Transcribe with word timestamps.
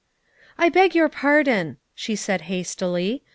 "I 0.57 0.69
beg 0.69 0.95
your 0.95 1.09
pardon," 1.09 1.77
she 1.93 2.15
said 2.15 2.49
hastily. 2.49 3.23